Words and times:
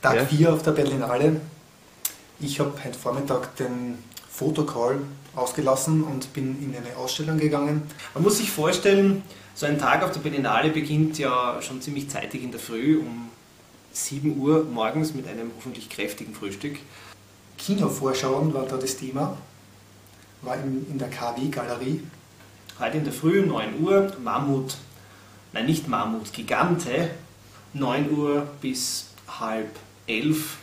Tag 0.00 0.14
Ja. 0.14 0.24
4 0.24 0.52
auf 0.52 0.62
der 0.62 0.70
Berlinale. 0.70 1.40
Ich 2.38 2.60
habe 2.60 2.72
heute 2.84 2.96
Vormittag 2.96 3.56
den 3.56 3.98
Fotocall 4.30 5.00
ausgelassen 5.34 6.04
und 6.04 6.32
bin 6.32 6.62
in 6.62 6.72
eine 6.76 6.96
Ausstellung 6.96 7.36
gegangen. 7.36 7.82
Man 8.14 8.22
muss 8.22 8.38
sich 8.38 8.52
vorstellen, 8.52 9.24
so 9.56 9.66
ein 9.66 9.76
Tag 9.76 10.04
auf 10.04 10.12
der 10.12 10.20
Berlinale 10.20 10.70
beginnt 10.70 11.18
ja 11.18 11.60
schon 11.60 11.82
ziemlich 11.82 12.08
zeitig 12.08 12.44
in 12.44 12.52
der 12.52 12.60
Früh, 12.60 12.96
um 12.98 13.28
7 13.92 14.38
Uhr 14.38 14.62
morgens 14.62 15.14
mit 15.14 15.26
einem 15.26 15.50
hoffentlich 15.56 15.90
kräftigen 15.90 16.36
Frühstück. 16.36 16.76
Kinovorschauen 17.58 18.54
war 18.54 18.66
da 18.66 18.76
das 18.76 18.98
Thema, 18.98 19.36
war 20.42 20.54
in, 20.58 20.86
in 20.88 20.98
der 20.98 21.10
KW-Galerie. 21.10 22.04
Heute 22.78 22.98
in 22.98 23.04
der 23.04 23.12
Früh 23.12 23.40
um 23.40 23.48
9 23.48 23.80
Uhr, 23.82 24.12
Mammut, 24.22 24.76
nein 25.52 25.66
nicht 25.66 25.88
Mammut, 25.88 26.32
Gigante, 26.32 27.10
9 27.74 28.10
Uhr 28.10 28.46
bis 28.60 29.06
halb 29.40 29.68
11. 30.06 30.56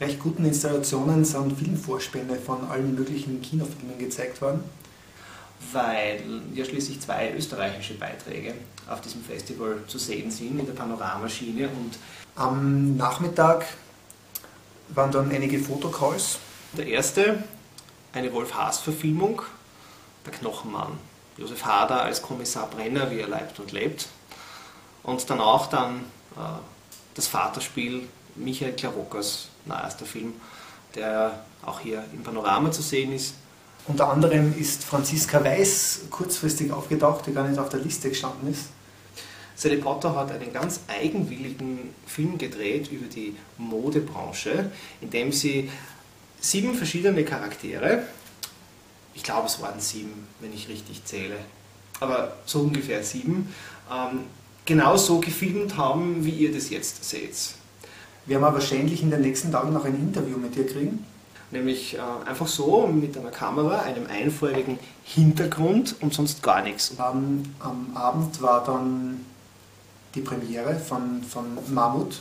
Recht 0.00 0.20
guten 0.20 0.44
Installationen 0.44 1.24
sind 1.24 1.58
Filmvorspänne 1.58 2.36
von 2.36 2.68
allen 2.68 2.94
möglichen 2.94 3.40
Kinofilmen 3.40 3.98
gezeigt 3.98 4.40
worden. 4.42 4.62
weil 5.72 6.20
ja 6.54 6.64
schließlich 6.66 7.00
zwei 7.00 7.32
österreichische 7.34 7.94
Beiträge 7.94 8.54
auf 8.88 9.00
diesem 9.00 9.24
Festival 9.24 9.78
zu 9.86 9.98
sehen 9.98 10.30
sind 10.30 10.60
in 10.60 10.66
der 10.66 10.74
Panoramaschiene 10.74 11.68
und 11.68 11.98
Am 12.36 12.96
Nachmittag 12.96 13.64
waren 14.90 15.10
dann 15.10 15.30
einige 15.30 15.58
Fotocalls. 15.58 16.38
der 16.76 16.86
erste 16.86 17.42
eine 18.12 18.32
Wolf-Haas-Verfilmung, 18.34 19.42
der 20.26 20.32
Knochenmann, 20.34 20.98
Josef 21.38 21.64
Hader 21.64 22.02
als 22.02 22.20
Kommissar 22.20 22.68
Brenner, 22.68 23.10
wie 23.10 23.20
er 23.20 23.28
leibt 23.28 23.58
und 23.58 23.72
lebt 23.72 24.08
und 25.06 25.30
dann 25.30 25.40
auch 25.40 25.68
dann 25.68 26.00
äh, 26.36 26.40
das 27.14 27.26
Vaterspiel 27.28 28.02
Michael 28.34 28.74
Klarokas 28.74 29.48
neuester 29.64 30.04
Film, 30.04 30.34
der 30.94 31.44
auch 31.64 31.80
hier 31.80 32.04
im 32.12 32.22
Panorama 32.22 32.70
zu 32.70 32.82
sehen 32.82 33.12
ist. 33.12 33.34
Unter 33.86 34.10
anderem 34.10 34.54
ist 34.58 34.84
Franziska 34.84 35.42
Weiß 35.42 36.02
kurzfristig 36.10 36.72
aufgetaucht, 36.72 37.26
die 37.26 37.32
gar 37.32 37.48
nicht 37.48 37.58
auf 37.58 37.68
der 37.68 37.80
Liste 37.80 38.10
gestanden 38.10 38.52
ist. 38.52 38.66
Sally 39.54 39.76
Potter 39.76 40.14
hat 40.14 40.30
einen 40.32 40.52
ganz 40.52 40.80
eigenwilligen 40.86 41.94
Film 42.06 42.36
gedreht 42.36 42.90
über 42.92 43.06
die 43.06 43.34
Modebranche, 43.56 44.70
in 45.00 45.08
dem 45.08 45.32
sie 45.32 45.70
sieben 46.40 46.74
verschiedene 46.74 47.24
Charaktere, 47.24 48.02
ich 49.14 49.22
glaube 49.22 49.46
es 49.46 49.62
waren 49.62 49.80
sieben, 49.80 50.28
wenn 50.40 50.52
ich 50.52 50.68
richtig 50.68 51.04
zähle, 51.04 51.38
aber 52.00 52.36
so 52.44 52.60
ungefähr 52.60 53.02
sieben, 53.02 53.54
ähm, 53.90 54.24
genauso 54.66 55.20
gefilmt 55.20 55.76
haben, 55.76 56.24
wie 56.24 56.30
ihr 56.30 56.52
das 56.52 56.70
jetzt 56.70 57.08
seht. 57.08 57.54
Wir 58.26 58.40
werden 58.40 58.54
wahrscheinlich 58.54 59.02
in 59.02 59.10
den 59.10 59.22
nächsten 59.22 59.52
Tagen 59.52 59.72
noch 59.72 59.84
ein 59.84 59.94
Interview 59.94 60.36
mit 60.36 60.56
ihr 60.56 60.66
kriegen. 60.66 61.04
Nämlich 61.52 61.94
äh, 61.94 62.00
einfach 62.28 62.48
so 62.48 62.88
mit 62.88 63.16
einer 63.16 63.30
Kamera, 63.30 63.82
einem 63.82 64.06
einfarbigen 64.08 64.80
Hintergrund 65.04 65.94
und 66.00 66.12
sonst 66.12 66.42
gar 66.42 66.62
nichts. 66.62 66.98
Am, 66.98 67.44
am 67.60 67.96
Abend 67.96 68.42
war 68.42 68.64
dann 68.64 69.24
die 70.16 70.22
Premiere 70.22 70.74
von, 70.74 71.22
von 71.22 71.44
Mammut. 71.72 72.20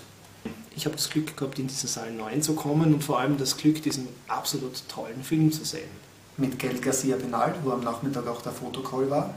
Ich 0.76 0.86
habe 0.86 0.96
das 0.96 1.10
Glück 1.10 1.36
gehabt, 1.36 1.58
in 1.58 1.68
diesen 1.68 1.90
Saal 1.90 2.12
9 2.12 2.44
zu 2.44 2.54
kommen 2.54 2.94
und 2.94 3.04
vor 3.04 3.20
allem 3.20 3.38
das 3.38 3.58
Glück, 3.58 3.82
diesen 3.82 4.08
absolut 4.28 4.88
tollen 4.90 5.24
Film 5.24 5.52
zu 5.52 5.66
sehen. 5.66 5.90
mit 6.38 6.60
Gael 6.60 6.80
Garcia 6.80 7.16
Penal, 7.16 7.56
wo 7.64 7.72
am 7.72 7.82
Nachmittag 7.82 8.28
auch 8.28 8.42
der 8.42 8.52
Fotocall 8.52 9.10
war. 9.10 9.34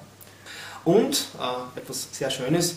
Und 0.84 1.28
äh, 1.38 1.78
etwas 1.78 2.08
sehr 2.12 2.30
Schönes, 2.30 2.76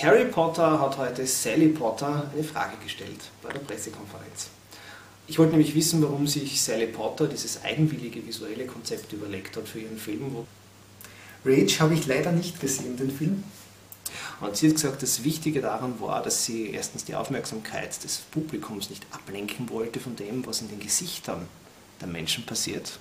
Harry 0.00 0.24
Potter 0.24 0.80
hat 0.80 0.96
heute 0.96 1.26
Sally 1.26 1.68
Potter 1.68 2.30
eine 2.32 2.42
Frage 2.42 2.76
gestellt 2.82 3.20
bei 3.42 3.52
der 3.52 3.60
Pressekonferenz. 3.60 4.48
Ich 5.26 5.38
wollte 5.38 5.52
nämlich 5.52 5.74
wissen, 5.74 6.02
warum 6.02 6.26
sich 6.26 6.60
Sally 6.60 6.86
Potter 6.86 7.28
dieses 7.28 7.62
eigenwillige 7.62 8.26
visuelle 8.26 8.66
Konzept 8.66 9.12
überlegt 9.12 9.56
hat 9.56 9.68
für 9.68 9.80
ihren 9.80 9.98
Film. 9.98 10.46
Rage 11.44 11.78
habe 11.80 11.94
ich 11.94 12.06
leider 12.06 12.32
nicht 12.32 12.60
gesehen, 12.60 12.96
den 12.96 13.10
Film. 13.10 13.44
Und 14.40 14.56
sie 14.56 14.68
hat 14.68 14.76
gesagt, 14.76 15.02
das 15.02 15.24
Wichtige 15.24 15.60
daran 15.60 16.00
war, 16.00 16.22
dass 16.22 16.44
sie 16.44 16.70
erstens 16.70 17.04
die 17.04 17.14
Aufmerksamkeit 17.14 18.02
des 18.02 18.18
Publikums 18.30 18.90
nicht 18.90 19.06
ablenken 19.12 19.68
wollte 19.70 20.00
von 20.00 20.16
dem, 20.16 20.44
was 20.46 20.62
in 20.62 20.68
den 20.68 20.80
Gesichtern 20.80 21.46
der 22.00 22.08
Menschen 22.08 22.44
passiert. 22.44 22.98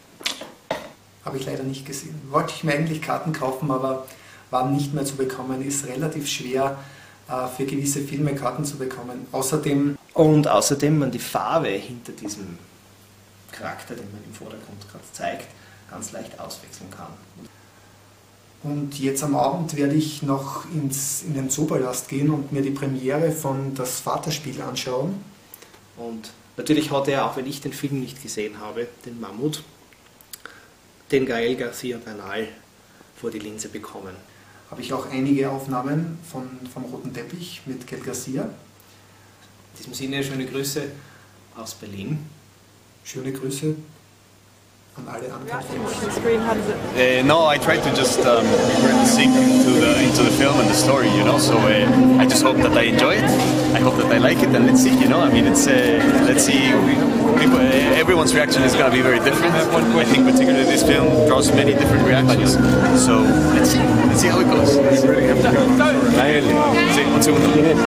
Habe 1.26 1.38
ich 1.38 1.46
leider 1.46 1.64
nicht 1.64 1.86
gesehen. 1.86 2.20
Wollte 2.30 2.54
ich 2.56 2.64
mir 2.64 2.74
eigentlich 2.74 3.02
Karten 3.02 3.34
kaufen, 3.34 3.72
aber 3.72 4.06
waren 4.52 4.76
nicht 4.76 4.94
mehr 4.94 5.06
zu 5.06 5.16
bekommen. 5.16 5.66
Ist 5.66 5.88
relativ 5.88 6.28
schwer 6.28 6.78
äh, 7.28 7.48
für 7.48 7.66
gewisse 7.66 8.02
Filme 8.02 8.36
Karten 8.36 8.64
zu 8.64 8.78
bekommen. 8.78 9.26
Außerdem 9.32 9.98
Und 10.14 10.48
außerdem 10.48 11.00
man 11.00 11.12
die 11.12 11.20
Farbe 11.20 11.70
hinter 11.70 12.12
diesem 12.12 12.58
Charakter, 13.52 13.96
den 13.96 14.12
man 14.12 14.22
im 14.26 14.34
Vordergrund 14.34 14.88
gerade 14.92 15.04
zeigt, 15.14 15.48
ganz 15.90 16.12
leicht 16.12 16.40
auswechseln 16.40 16.90
kann. 16.90 17.08
und 18.64 19.00
jetzt 19.00 19.24
am 19.24 19.36
Abend 19.36 19.76
werde 19.76 19.96
ich 19.96 20.22
noch 20.22 20.66
ins, 20.72 21.24
in 21.24 21.34
den 21.34 21.50
Zoopalast 21.50 22.10
gehen 22.10 22.30
und 22.30 22.52
mir 22.52 22.62
die 22.62 22.72
Premiere 22.72 23.32
von 23.32 23.74
Das 23.76 24.02
Vaterspiel 24.02 24.62
anschauen. 24.62 25.24
Und 25.98 26.32
natürlich 26.58 26.92
hat 26.92 27.08
er, 27.08 27.26
auch 27.26 27.38
wenn 27.38 27.48
ich 27.48 27.62
den 27.62 27.74
Film 27.74 28.00
nicht 28.00 28.22
gesehen 28.22 28.60
habe, 28.60 28.88
den 29.06 29.20
Mammut, 29.20 29.64
den 31.12 31.26
Gael 31.26 31.56
Garcia 31.56 31.98
Bernal 31.98 32.48
vor 33.16 33.32
die 33.32 33.40
Linse 33.40 33.70
bekommen. 33.70 34.16
Habe 34.72 34.82
ich 34.82 34.94
auch 34.94 35.12
einige 35.12 35.50
Aufnahmen 35.50 36.18
von, 36.24 36.48
vom 36.74 36.86
Roten 36.86 37.14
Teppich 37.14 37.62
mit 37.66 37.86
Gael 37.86 38.00
Garcia. 38.00 38.44
In 38.44 38.50
diesem 39.78 39.94
Sinne 39.94 40.24
schöne 40.24 40.46
Grüße 40.46 40.84
aus 41.58 41.76
Berlin. 41.76 42.20
Schöne 43.04 43.34
Grüße 43.34 43.76
screen, 46.12 46.40
how 46.40 46.54
does 46.54 46.68
it 46.68 47.22
Uh, 47.22 47.26
no, 47.26 47.46
I 47.46 47.58
tried 47.58 47.82
to 47.84 47.92
just 47.96 48.20
um, 48.20 48.46
sink 49.06 49.34
into 49.36 49.72
the 49.80 50.04
into 50.04 50.24
the 50.24 50.32
film 50.32 50.60
and 50.60 50.70
the 50.70 50.74
story, 50.74 51.10
you 51.10 51.24
know. 51.24 51.38
So 51.38 51.58
uh, 51.58 52.20
I 52.22 52.26
just 52.26 52.44
hope 52.44 52.58
that 52.58 52.78
I 52.78 52.84
enjoy 52.94 53.16
it. 53.16 53.30
I 53.78 53.80
hope 53.80 53.96
that 53.98 54.12
I 54.12 54.18
like 54.18 54.40
it, 54.40 54.50
and 54.56 54.66
let's 54.68 54.82
see, 54.84 54.96
you 54.98 55.08
know. 55.08 55.22
I 55.22 55.32
mean, 55.32 55.46
it's 55.46 55.68
uh, 55.68 55.74
let's 56.28 56.44
see. 56.44 56.72
People, 57.42 57.58
uh, 57.58 58.02
everyone's 58.04 58.34
reaction 58.36 58.64
is 58.64 58.74
going 58.74 58.92
to 58.92 58.96
be 58.96 59.02
very 59.02 59.20
different. 59.20 59.54
I 59.54 60.06
think 60.06 60.26
particularly 60.30 60.66
this 60.66 60.84
film 60.84 61.08
draws 61.28 61.52
many 61.52 61.74
different 61.74 62.06
reactions. 62.06 62.54
So 63.06 63.14
let's 63.56 63.72
see. 63.72 63.84
Let's 64.10 64.22
see 64.22 64.28
how 64.28 64.40
it 64.40 64.50
goes. 64.56 64.78
Un 67.16 67.22
segundo. 67.24 67.91